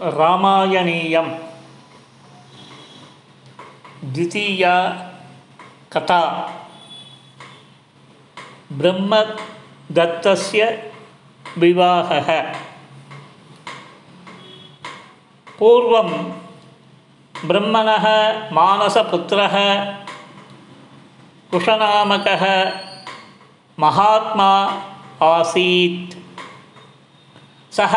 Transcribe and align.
रामायणीयं 0.00 1.28
द्वितीया 4.04 4.74
कथा। 5.92 6.22
ब्रह्मदत्तस्य 8.72 10.62
विवाहः। 11.58 12.42
पूर्वं 15.58 16.10
ब्रह्मणः 17.44 18.06
मानसपुत्रः 18.50 19.56
कुशनामकः 21.50 22.44
महात्मा 23.78 24.50
आसीत्। 25.22 26.14
सः 27.74 27.94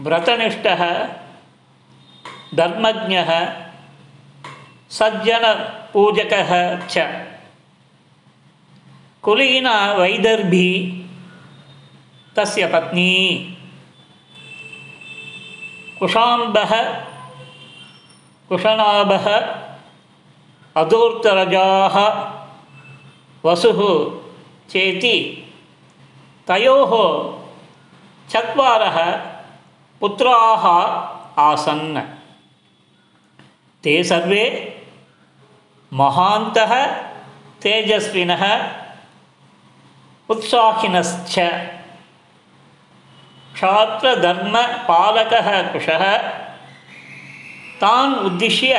व्रतनिष्ठः, 0.00 1.08
धर्मज्ञः, 2.54 3.56
सज्जनपूजकः 4.90 6.80
च। 6.86 6.98
कुलीना 9.22 9.92
वैदर्भी, 9.92 11.06
तस्य 12.36 12.66
पत्नी। 12.66 13.56
कुशाम्बः, 15.98 17.00
कुशनाभः, 18.48 19.56
अधूर्तरजाः, 20.76 21.96
वसुः 23.44 24.10
चेति। 24.70 25.46
तयोः 26.48 26.92
चत्वारः 28.30 29.29
पुत्राः 30.00 30.64
आसन् 31.42 31.98
ते 33.84 34.04
सर्वे 34.04 34.44
महान्तः, 35.92 36.86
तेजस्विनः, 37.62 38.42
उत्साहिनश्च। 40.30 41.34
क्षात्रधर्मपालकः 43.54 45.72
कुशः। 45.72 46.04
तान् 47.80 48.14
उद्दिश्य 48.14 48.72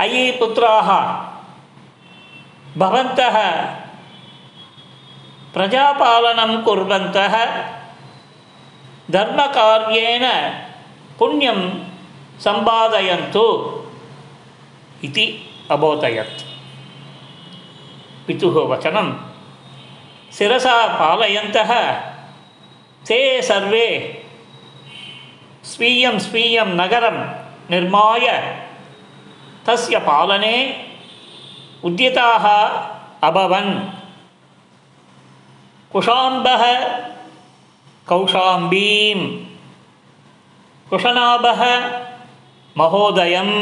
अयि 0.00 0.30
पुत्राः 0.30 0.88
भवन्तः 2.78 3.36
प्रजापालनं 5.54 6.62
कुर्वन्तः। 6.62 7.34
धर्मकार्येण 9.10 10.24
पुण्यं 11.18 11.60
सम्पादयन्तु 12.44 13.44
इति 15.04 15.26
अबोधयत् 15.70 16.42
पितुः 18.26 18.56
वचनं 18.72 19.08
शिरसा 20.38 20.76
पालयन्तः 20.98 21.72
ते 23.08 23.20
सर्वे 23.42 23.86
स्वीयं 25.72 26.18
स्वीयं 26.18 26.74
नगरं 26.80 27.18
निर्माय 27.70 28.26
तस्य 29.66 29.98
पालने 30.08 30.54
उद्यताः 31.84 32.46
अभवन् 33.28 33.72
कुशाम्बः 35.92 36.62
कौशाम्बीं 38.08 39.18
कुशनाभः 40.90 41.60
महोदयम् 42.76 43.54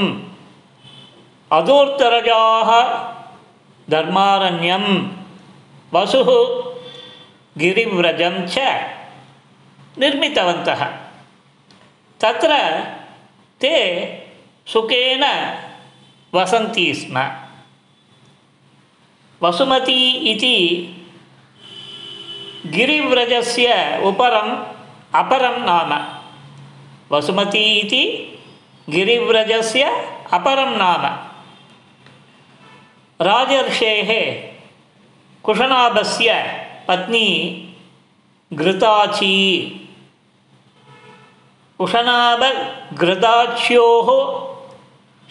अधूर्तरजाः 1.51 2.71
धर्मारण्यं 3.89 4.85
वसुः 5.95 6.31
गिरिव्रजं 7.57 8.37
च 8.55 8.59
निर्मितवन्तः 9.99 10.85
तत्र 12.21 12.57
ते 13.61 13.77
सुखेन 14.73 15.25
वसन्ति 16.33 16.87
स्म 16.95 17.27
वसुमती 19.41 20.01
इति 20.33 20.57
गिरिव्रजस्य 22.67 24.01
उपरम् 24.05 24.57
अपरं 25.15 25.61
नाम। 25.61 26.21
वसुमती 27.17 27.79
इति 27.79 28.39
गिरिव्रजस्य 28.91 29.85
अपरं 30.33 30.77
नाम। 30.77 31.31
राजर्षेः 33.27 34.11
कुशनाभस्य 35.43 36.35
पत्नी 36.89 37.67
घृताची। 38.53 39.67
कुशनाभघृताच्योः 41.79 42.51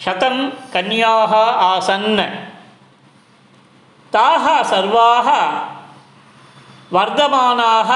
शतं 0.00 0.50
कन्याः 0.50 1.34
आसन्। 1.44 2.20
ताः 4.12 4.62
सर्वाः 4.62 5.30
வர்த்தமானாக 6.92 7.90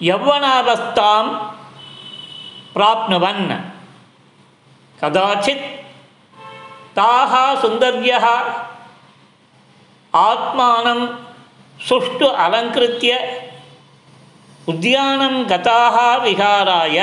யவ்வனாவஸ்தாம் 0.00 1.30
பிராப்னுவன். 2.76 3.44
கதாச்சித் 5.00 5.66
தாகா 6.96 7.44
சுந்தர்யா 7.62 8.36
ஆத்மானம் 10.12 11.04
சுஷ்டு 11.88 12.28
அலங்கிருத்திய 12.44 13.14
உத்தியானம் 14.72 15.38
கதாக 15.52 15.96
விகாராய. 16.24 16.98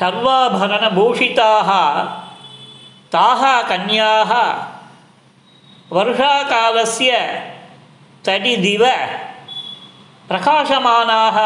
சர்வாபரணபூஷிதாக 0.00 1.70
தாக 3.14 3.42
கன்யாக 3.70 4.32
வருஷாகாலசிய 5.90 7.12
தடிதிவ 8.24 8.84
பிரகாசமானாக 10.28 11.36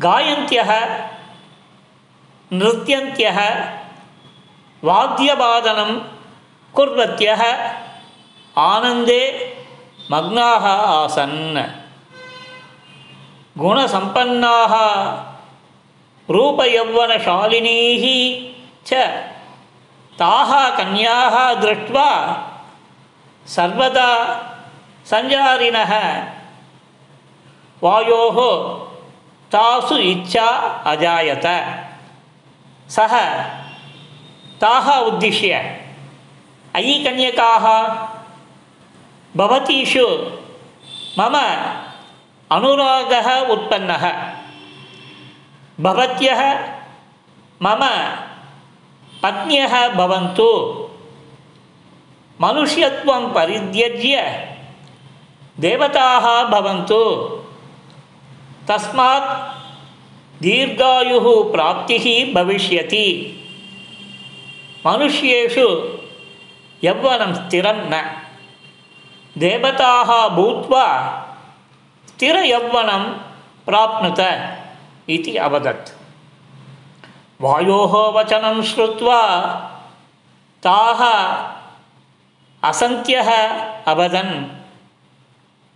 காயந்திய 0.00 0.60
நிருத்தியந்திய 2.50 3.28
வாத்தியபாதனம் 4.82 5.96
குர்வத்திய 6.74 7.30
ஆனந்தே 8.54 9.24
மக்னாக 10.10 10.64
ஆசன். 11.00 11.40
குணசம்பன்னாக 13.60 14.72
ரூபயௌவனசாலினீ 16.28 17.78
ச 18.90 18.92
च 20.20 20.22
ताः 20.22 20.50
कन्याः 20.76 21.34
दृष्ट्वा 21.60 22.08
सर्वदा 23.46 24.10
सञ्जारिणः 25.10 25.92
वायोः 27.82 28.38
तासु 29.52 29.96
इच्छा 30.10 30.46
अजायत 30.92 31.46
सः 32.96 33.14
ताः 34.62 34.90
उद्दिश्य 35.08 35.54
अयि 36.80 36.94
कन्यकाः 37.04 37.66
भवतीषु 39.36 40.06
मम 41.18 41.36
अनुरागः 42.50 43.28
उत्पन्नः 43.54 44.04
भवत्यः 45.86 46.42
मम 49.24 49.28
पत्न्यः 49.28 49.88
भवन्तु 49.96 50.50
मनुष्यत्वं 52.42 53.32
परित्यज्य 53.32 54.20
देवताः 55.60 56.26
भवन्तु 56.50 57.02
तस्मात् 58.68 59.30
दीर्घायुः 60.42 61.52
प्राप्तिः 61.52 62.34
भविष्यति 62.34 63.06
मनुष्येषु 64.86 65.68
यौवनं 66.84 67.34
स्थिरं 67.34 67.80
न 67.92 68.02
देवताः 69.38 70.28
भूत्वा 70.36 70.86
स्थिरयौवनं 72.08 73.04
प्राप्नुत 73.66 74.20
इति 75.16 75.36
अवदत् 75.36 75.99
वायोः 77.40 78.20
वचनं 78.20 78.62
श्रुत्वा 78.62 79.22
ताः 80.66 81.00
असन्त्यः 82.68 83.30
अवदन्, 83.84 84.46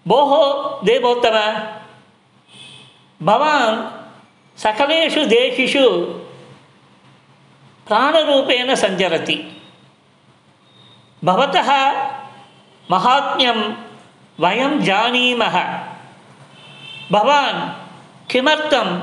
भोः 0.09 0.57
देवोत्तम, 0.85 1.63
भवान् 3.27 4.05
सकलेषु 4.59 5.25
देशेषु 5.25 5.91
प्राणरूपेण 7.87 8.75
सञ्चरति। 8.75 9.63
भवतः 11.25 11.93
महात्म्यं 12.91 13.73
वयं 14.41 14.81
जानीमः। 14.81 15.79
भवान् 17.13 17.71
किमर्थम् 18.31 19.03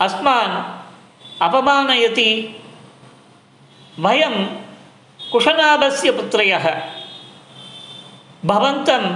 अस्मान् 0.00 0.79
अपमानयति 1.42 2.30
वयं 3.98 4.34
कुशनाभस्य 5.32 6.10
पुत्रयः 6.10 6.66
भवन्तम् 8.50 9.08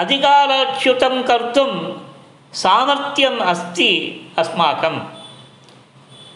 अधिकाराच्युतं 0.00 1.22
कर्तुं 1.28 1.70
सामर्थ्यम् 2.62 3.40
अस्ति 3.52 3.90
अस्माकं 4.38 4.96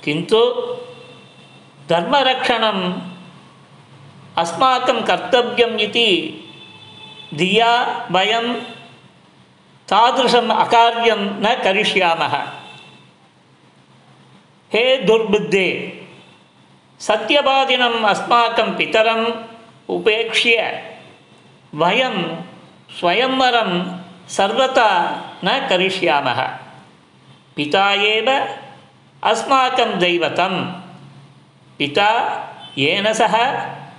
किन्तु 0.05 0.41
धर्मरक्षणम् 1.89 2.83
अस्माकं 4.43 5.03
कर्तव्यम् 5.07 5.81
इति 5.81 6.11
धिया 7.35 7.73
वयं 8.11 8.47
तादृशम् 9.89 10.57
अकार्यं 10.65 11.23
न 11.43 11.55
करिष्यामः 11.65 12.35
हे 14.73 14.97
दुर्बुद्धे, 14.97 15.69
सत्यवादिनम् 17.01 18.05
अस्माकं 18.05 18.75
पितरम् 18.77 19.27
उपेक्ष्य, 19.89 20.85
वयं 21.75 22.37
स्वयंवरं 22.99 24.01
सर्वथा 24.29 24.91
न 25.45 25.67
करिष्यामः। 25.69 26.43
पिता 27.57 27.93
एव 27.93 28.47
अस्माकं 29.23 29.99
दैवतं 29.99 30.65
पिता 31.79 32.11
येन 32.79 33.13
सह 33.13 33.35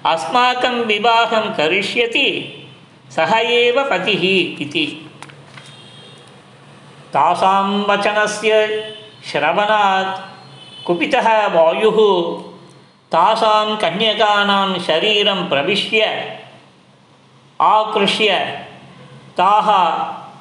अस्माकं 0.05 0.81
विवाहं 0.81 1.53
करिष्यति 1.53 2.27
सः 3.11 3.35
एव 3.35 3.83
पतिः 3.89 4.23
इति। 4.61 5.09
तासां 7.13 7.69
वचनस्य 7.71 8.51
श्रवणात् 9.25 10.30
कुपितः 10.91 11.47
वायुः। 11.47 12.41
तासां 13.11 13.75
कन्यकानां 13.75 14.79
शरीरं 14.79 15.49
प्रविश्य, 15.49 16.03
आकृष्य, 17.61 18.35
ताः 19.37 19.67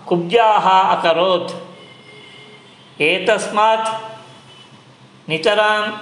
कुब्जाः 0.08 0.70
अकरोत्। 0.70 1.52
एतस्मात् 3.00 3.88
नितरां 5.28 5.92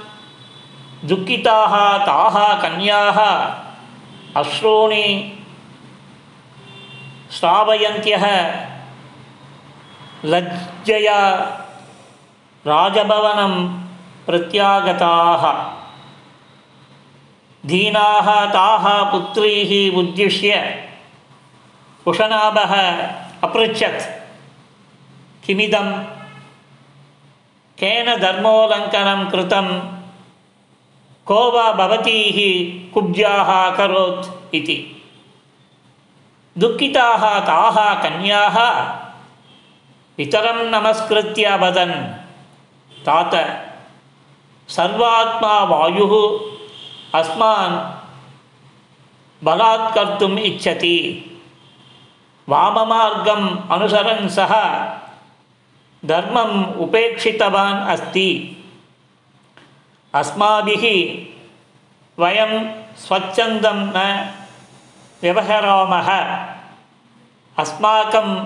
दुःखिताः 1.05 1.99
ताः 1.99 2.63
कन्याः 2.63 3.21
अश्रूणि 4.41 5.39
श्रावयन्त्यः। 7.33 8.25
लज्जया 10.25 11.31
राजभवनं 12.67 13.88
प्रत्यागताः। 14.29 15.45
दीनाः 17.67 18.47
ताः 18.47 19.13
पुत्रीः 19.13 19.99
उद्दिश्य 19.99 20.57
कुशनाभः 22.05 22.75
अपृच्छत्। 23.45 24.03
किमिदं 25.47 25.93
केन 27.79 28.17
धर्मोल्लङ्घनं 28.17 29.31
कृतं 29.31 29.67
को 31.27 31.51
वा 31.51 31.73
भवतीः 31.73 32.39
कुब्जाः 32.95 33.53
अकरोत् 33.53 34.55
इति। 34.55 35.03
दुःखिताः 36.59 37.41
ताः 37.41 37.95
कन्याः, 38.03 38.57
पितरं 40.17 40.59
नमस्कृत्य 40.71 41.57
वदन्, 41.57 41.95
तात 43.07 43.35
सर्वात्मा 44.69 45.65
वायुः 45.65 46.13
अस्मान् 47.19 47.77
बलात्कर्तुम् 49.45 50.39
इच्छति। 50.39 50.99
वाममार्गम् 52.49 53.71
अनुसरन् 53.71 54.29
सः 54.29 54.53
धर्मम् 56.05 56.81
उपेक्षितवान् 56.81 57.89
अस्ति। 57.89 58.57
अस्माभिः 60.15 60.85
वयं 62.19 62.53
स्वच्छन्दं 62.97 63.79
न 63.97 63.99
व्यवहरामः। 65.23 66.09
अस्माकं 67.59 68.45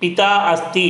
पिता 0.00 0.36
अस्ति। 0.52 0.88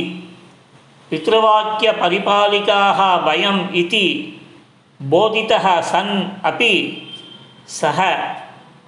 पितृवाक्यपरिपालिकाः 1.09 2.99
वयम् 3.15 3.75
इति 3.75 4.35
बोधितः 5.01 5.81
सन् 5.81 6.41
अपि 6.45 6.73
सः 7.67 7.99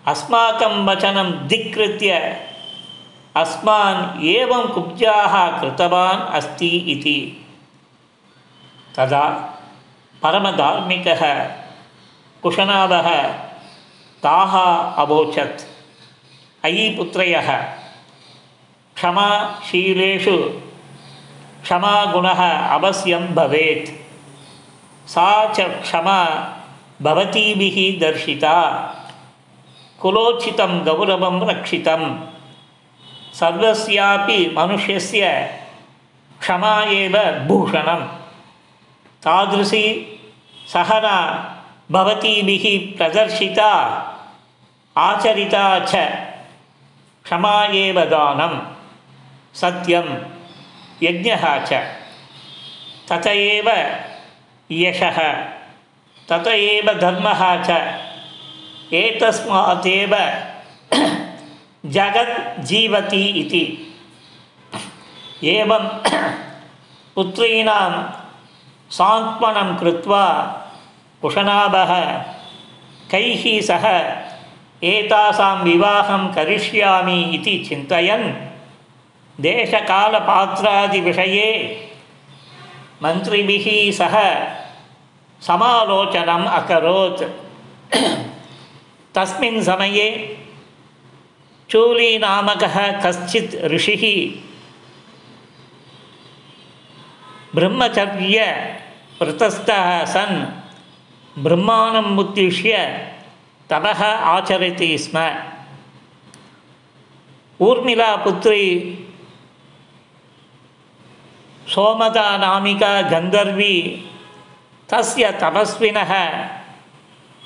अस्माकं 0.07 0.85
वचनं 0.85 1.47
धिक्कृत्य 1.47 2.11
अस्मान् 3.35 4.23
एवं 4.25 4.67
कुब्जाः 4.67 5.61
कृतवान् 5.61 6.33
अस्ति 6.33 6.67
इति। 6.67 7.45
तदा 8.97 9.23
परमधार्मिकः 10.23 11.23
कुशनाभः 12.43 13.09
ताः 14.23 14.57
अवोचत्। 15.01 15.61
अयि 16.63 16.89
पुत्रयः 16.89 17.57
क्षमाशीलेषु 18.95 20.37
क्षमागुणः 21.63 22.41
अवश्यं 22.67 23.33
भवेत्। 23.35 24.00
सा 25.11 25.29
च 25.53 25.61
क्षमा 25.81 26.19
भवतीभिः 27.01 27.77
दर्शिता। 28.01 28.57
कुलोचितं 30.01 30.73
गौरवं 30.85 31.39
रक्षितं 31.49 32.03
सर्वस्यापि 33.39 34.37
मनुष्यस्य 34.57 35.29
क्षमा 36.41 36.73
एव 36.91 37.15
भूषणं 37.47 38.01
तादृशी 39.25 39.85
सहना 40.67 41.17
भवतीभिः 41.91 42.65
प्रदर्शिता। 42.97 43.71
आचरिता 44.95 45.65
च 45.79 45.95
क्षमा 47.25 47.55
एव 47.81 47.99
दानं 48.05 48.53
सत्यं 49.55 50.07
यज्ञः 51.03 51.43
च 51.65 51.81
तत 53.09 53.27
एव 53.27 53.69
यशः। 54.71 55.17
तत 56.29 56.47
एव 56.47 56.93
धर्मः 56.93 57.63
च। 57.63 57.69
जगत् 61.85 62.59
इति। 63.13 63.87
एवं 65.43 65.87
पुत्रीणां 67.15 68.21
सान्त्वनं 68.91 69.77
कृत्वा 69.77 70.25
कुशनाभः 71.21 72.23
कैः 73.11 73.61
सह 73.61 73.87
एतासां 74.83 75.63
विवाहं 75.63 76.33
करिष्यामि 76.33 77.31
इति 77.33 77.65
चिन्तयन् 77.69 78.33
देशकालपात्रादिविषये 79.41 81.49
मन्त्रिभिः 83.03 83.91
सह 83.91 84.15
समालोचनम् 85.41 86.47
अकरोत्। 86.47 87.21
तस्मिन् 89.15 89.63
समये 89.63 90.07
चूलीनामकः 91.69 92.75
कश्चित् 93.01 93.55
ऋषिः 93.73 94.03
ब्रह्मचर्यव्रतस्थः 97.55 99.87
सन् 100.05 100.37
ब्रह्माणम् 101.43 102.19
उद्दिश्य 102.19 102.71
तपः 103.69 104.01
आचरति 104.35 104.89
स्म। 104.97 105.17
ऊर्मिलापुत्री 107.59 108.65
सोमदा 111.67 112.27
नामिका 112.37 113.01
गन्धर्वी 113.01 113.75
तस्य 114.91 115.31
तपस्विनः 115.31 116.37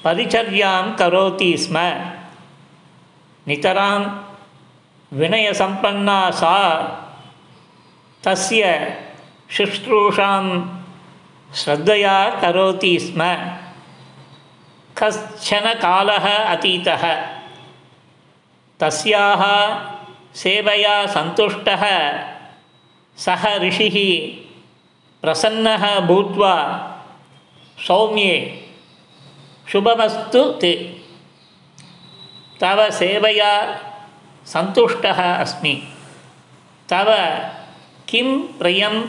परिचर्यां 0.03 0.91
करोति 0.91 1.57
स्म। 1.57 1.73
नितरां 3.47 4.21
विनयसम्पन्ना 5.13 6.31
सा। 6.31 6.81
तस्य 8.23 8.63
शुश्रूषां 9.51 10.75
श्रद्धया 11.55 12.29
करोति 12.29 12.99
स्म। 12.99 13.49
कश्चन 14.97 15.73
कालः 15.73 16.37
अतीतः। 16.37 17.27
तस्याः 18.79 19.43
सेवया 20.35 21.05
सन्तुष्टः। 21.05 21.83
सः 23.17 23.57
ऋषिः 23.57 23.97
प्रसन्नः 25.21 25.99
भूत्वा 25.99 26.91
सौम्ये 27.79 28.67
शुभमस्तु 29.71 30.43
ते। 30.43 31.01
तव 32.61 32.89
सेवया 32.89 33.81
सन्तुष्टः 34.45 35.35
अस्मि। 35.35 35.87
तव 36.89 37.05
किं 38.09 38.39
प्रियं 38.39 39.01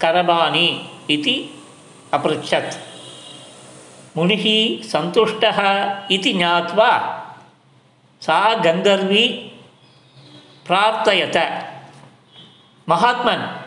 करवाणि 0.00 0.88
इति 1.10 1.64
अपृच्छत्। 2.14 2.78
मुनिः 4.16 4.44
सन्तुष्टः 4.88 5.58
इति 6.10 6.32
ज्ञात्वा 6.32 6.90
सा 8.22 8.54
गन्धर्वी 8.54 9.28
प्रार्थयत। 10.66 11.36
महात्मन् 12.88 13.66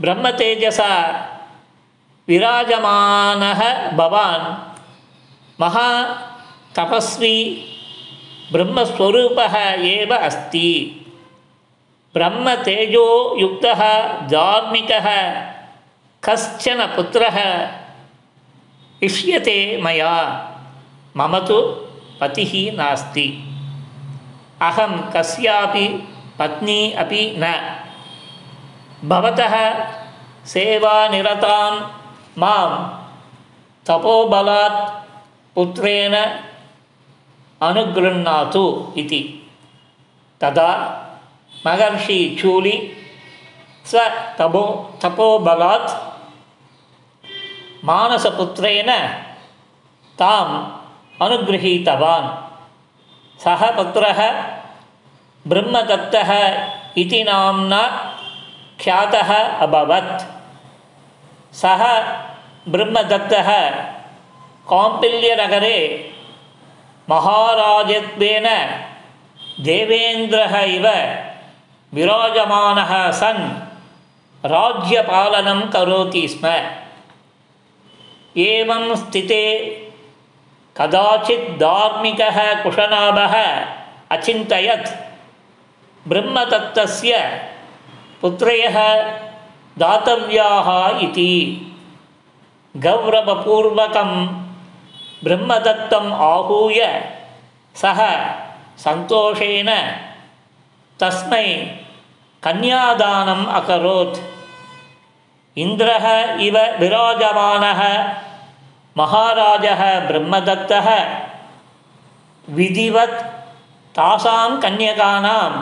ब्रह्मतेजसा 0.00 0.90
विराजमानः 2.30 3.90
भवान् 3.90 4.44
महातपस्वी 5.60 7.36
ब्रह्मस्वरूपः 8.52 9.54
एव 9.58 10.14
अस्ति। 10.16 10.70
ब्रह्मतेजोयुक्तः 12.14 13.82
धार्मिकः 14.26 15.06
कश्चन 16.24 16.86
पुत्रः 16.86 17.38
इष्यते 19.02 19.82
मया। 19.82 20.16
मम 21.16 21.38
तु 21.38 21.60
पतिः 22.20 22.52
नास्ति। 22.76 23.28
अहं 24.62 24.98
पत्नी 26.38 26.92
अपि 26.92 27.34
न। 27.38 27.44
भवतः 29.04 29.54
सेवानिरतां 30.46 31.99
माँ 32.38 32.66
तपोबलात् 33.86 34.78
पुत्रेण 35.54 36.14
अनुगृह्णातु 37.60 38.92
इति। 38.96 39.20
तदा 40.40 40.70
महर्षि 41.66 42.18
चूलि 42.40 42.76
स्वतपो 43.86 44.64
तपोबलात् 45.02 45.90
मानसपुत्रेण 47.84 48.90
ताम् 50.20 50.54
अनुगृहीतवान्। 51.22 52.28
सः 53.44 53.70
पुत्रः 53.76 54.20
ब्रह्मदत्तः 55.46 56.30
इति 56.96 57.22
नाम्ना 57.24 57.82
ख्यातः 58.80 59.30
अभवत्। 59.66 60.39
सः 61.52 61.82
ब्रह्मदत्तः 62.72 63.48
कौम्पिल्यनगरे 64.68 65.78
महाराजत्वेन 67.08 68.46
देवेन्द्रः 69.66 70.54
इव 70.76 70.86
विराजमानः 71.92 72.92
सन् 73.20 73.42
राज्यपालनं 74.44 75.60
करोति 75.70 76.26
स्म 76.28 76.52
एवं 78.36 78.94
स्थिते 78.96 79.44
कदाचित् 80.76 81.48
धार्मिकः 81.60 82.38
कुशनाभः 82.62 83.34
अचिन्तयत् 84.16 84.88
ब्रह्मदत्तस्य 86.06 87.18
पुत्रयः 88.20 88.78
इति। 91.00 91.34
गौरवपूर्वकं 92.76 94.26
ब्रह्मदत्तम् 95.24 96.12
आहूय 96.12 97.02
सः 97.74 98.00
सन्तोषेण 98.78 99.70
तस्मै 101.00 101.46
कन्यादानम् 102.42 103.46
अकरोत्। 103.46 104.18
इन्द्रः 105.58 106.06
इव 106.40 106.58
विराजमानः, 106.80 107.80
महाराजः 108.96 110.06
ब्रह्मदत्तः 110.06 110.88
विधिवत् 112.48 113.22
तासां 113.96 114.60
कन्यकानां 114.60 115.52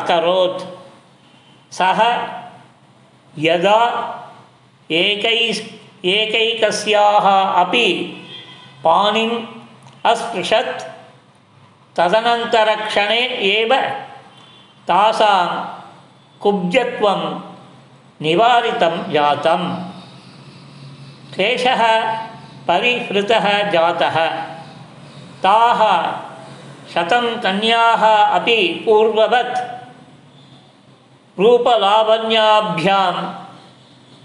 अकरोत्। 0.00 0.79
सः 1.72 2.00
यदा 3.38 3.80
एकैस् 4.90 5.60
एकैकस्याः 6.04 7.26
अपि 7.62 7.86
पाणिम् 8.84 9.46
अस्पृशत्। 10.06 10.82
तदनन्तरक्षणे 11.96 13.20
एव 13.50 13.74
तासां 14.88 15.48
कुब्जत्वं 16.40 17.20
निवारितं 18.20 19.12
जातं 19.12 19.62
क्लेशः 21.34 21.82
परिहृतः 22.68 23.46
जातः। 23.70 24.16
ताः 25.44 25.80
शतं 26.94 27.26
कन्याः 27.40 28.02
अपि 28.38 28.82
पूर्ववत्। 28.86 29.79
रूपलावण्याभ्यां 31.38 33.12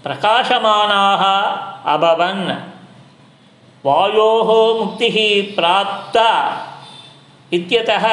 प्रकाशमानाः 0.02 1.22
अभवन्। 1.92 2.46
वायोः 3.84 4.50
मुक्तिः 4.78 5.16
प्राप्ता 5.56 6.30
इत्यतः 7.52 8.06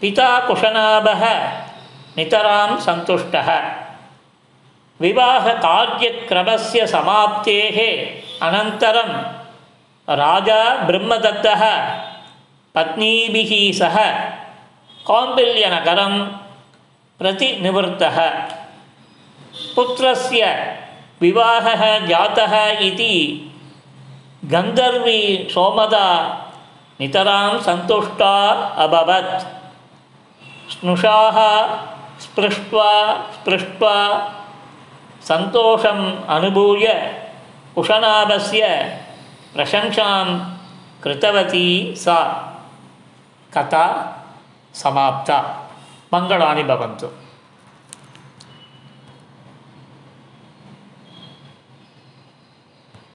पिता 0.00 0.30
कुशनाभः 0.40 1.22
नितरां 2.16 2.76
सन्तुष्टः। 2.76 3.48
विवाहकार्यक्रमस्य 5.00 6.86
समाप्तेः 6.86 7.78
अनन्तरं 8.48 9.10
राजा 10.08 10.62
ब्रह्मदत्तः 10.84 11.62
पत्नीभिः 12.74 13.52
सह 13.78 13.96
कौण्डिल्यनगरं 15.06 16.39
प्रति 17.20 17.58
निवृत्तः 17.60 18.18
पुत्रस्य 19.76 20.46
विवाहः 21.20 22.06
जातः 22.06 22.66
इति 22.80 23.16
गन्धर्वी 24.44 25.48
सोमदा 25.50 26.06
नितरां 27.00 27.58
सन्तुष्टा 27.58 28.52
अभवत्। 28.76 29.42
स्नुषाः 30.72 31.38
स्पृष्ट्वा 32.20 32.90
स्पृष्ट्वा 33.34 33.94
सन्तोषम् 35.22 36.24
अनुभूय 36.28 36.86
कुशनाभस्य 37.74 38.66
प्रशंसां 39.54 40.26
कृतवती 41.02 41.94
सा। 41.96 42.18
कथा 43.56 43.86
समाप्ता। 44.74 45.38
मङ्गलानि 46.12 46.62
भवन्तु 46.70 47.08